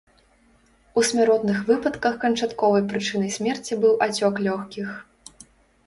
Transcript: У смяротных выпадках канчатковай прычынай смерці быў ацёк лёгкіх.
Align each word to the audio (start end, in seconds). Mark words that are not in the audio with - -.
У 1.01 1.03
смяротных 1.09 1.59
выпадках 1.69 2.17
канчатковай 2.25 2.83
прычынай 2.95 3.31
смерці 3.39 3.73
быў 3.87 3.93
ацёк 4.07 4.33
лёгкіх. 4.49 4.87